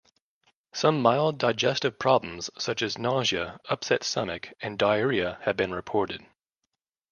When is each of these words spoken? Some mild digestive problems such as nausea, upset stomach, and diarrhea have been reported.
Some 0.73 0.99
mild 0.99 1.37
digestive 1.37 1.99
problems 1.99 2.49
such 2.57 2.81
as 2.81 2.97
nausea, 2.97 3.59
upset 3.69 4.03
stomach, 4.03 4.49
and 4.59 4.79
diarrhea 4.79 5.37
have 5.43 5.55
been 5.55 5.75
reported. 5.75 6.25